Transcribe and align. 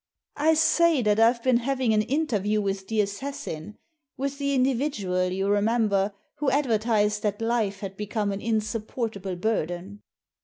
"I 0.51 0.55
say 0.55 1.03
that 1.03 1.19
I've 1.19 1.43
been 1.43 1.57
having 1.57 1.93
an 1.93 2.01
interview 2.01 2.59
with 2.59 2.87
the 2.87 3.01
assassin, 3.01 3.77
with 4.17 4.39
the 4.39 4.55
individual, 4.55 5.25
you 5.29 5.47
remember, 5.47 6.11
who 6.37 6.49
advertised 6.49 7.21
that 7.21 7.39
life 7.39 7.81
had 7.81 7.97
become 7.97 8.31
an 8.31 8.41
insupportable 8.41 9.35
burden." 9.35 10.01